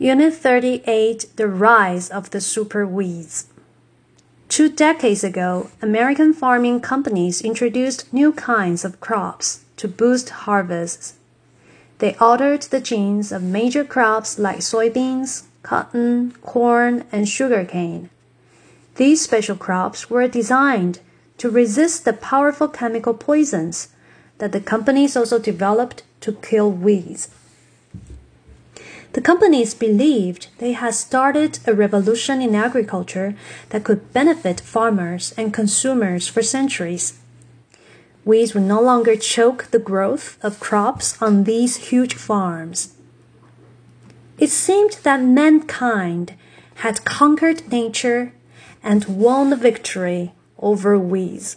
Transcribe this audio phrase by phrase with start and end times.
[0.00, 3.46] Unit 38 The Rise of the Super Weeds.
[4.48, 11.14] Two decades ago, American farming companies introduced new kinds of crops to boost harvests.
[11.98, 18.08] They altered the genes of major crops like soybeans, cotton, corn, and sugarcane.
[18.94, 21.00] These special crops were designed
[21.38, 23.88] to resist the powerful chemical poisons
[24.38, 27.30] that the companies also developed to kill weeds.
[29.18, 33.34] The companies believed they had started a revolution in agriculture
[33.70, 37.18] that could benefit farmers and consumers for centuries.
[38.24, 42.94] Weeds would no longer choke the growth of crops on these huge farms.
[44.38, 46.34] It seemed that mankind
[46.86, 48.32] had conquered nature
[48.84, 51.56] and won the victory over weeds.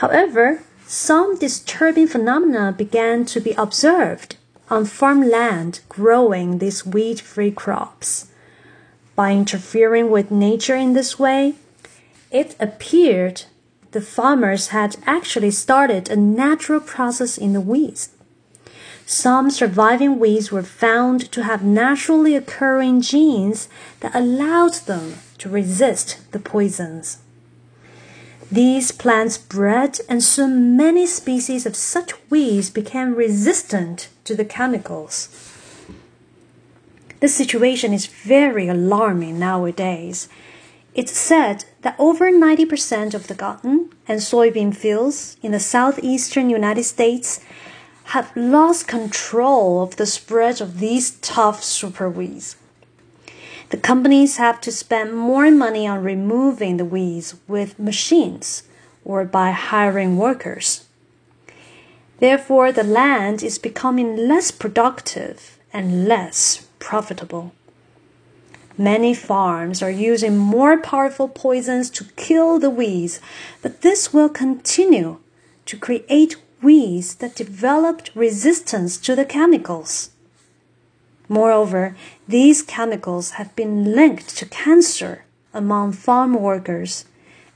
[0.00, 4.36] However, some disturbing phenomena began to be observed
[4.72, 8.28] on farmland growing these weed free crops.
[9.14, 11.56] By interfering with nature in this way,
[12.30, 13.42] it appeared
[13.90, 18.08] the farmers had actually started a natural process in the weeds.
[19.04, 23.68] Some surviving weeds were found to have naturally occurring genes
[24.00, 27.18] that allowed them to resist the poisons.
[28.52, 35.30] These plants bred, and soon many species of such weeds became resistant to the chemicals.
[37.20, 40.28] The situation is very alarming nowadays.
[40.94, 46.84] It's said that over 90% of the cotton and soybean fields in the southeastern United
[46.84, 47.40] States
[48.12, 52.56] have lost control of the spread of these tough super weeds.
[53.72, 58.64] The companies have to spend more money on removing the weeds with machines
[59.02, 60.84] or by hiring workers.
[62.18, 67.52] Therefore, the land is becoming less productive and less profitable.
[68.76, 73.20] Many farms are using more powerful poisons to kill the weeds,
[73.62, 75.16] but this will continue
[75.64, 80.11] to create weeds that developed resistance to the chemicals.
[81.32, 81.96] Moreover,
[82.28, 87.06] these chemicals have been linked to cancer among farm workers,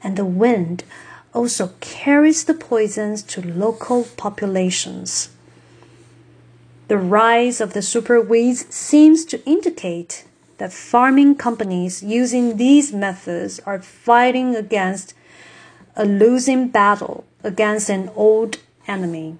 [0.00, 0.84] and the wind
[1.34, 5.30] also carries the poisons to local populations.
[6.86, 10.24] The rise of the superweeds seems to indicate
[10.58, 15.14] that farming companies using these methods are fighting against
[15.96, 19.38] a losing battle against an old enemy.